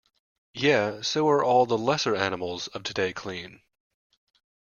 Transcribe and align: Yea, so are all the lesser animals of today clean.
Yea, 0.55 0.99
so 1.03 1.29
are 1.29 1.43
all 1.43 1.67
the 1.67 1.77
lesser 1.77 2.15
animals 2.15 2.67
of 2.69 2.81
today 2.81 3.13
clean. 3.13 3.61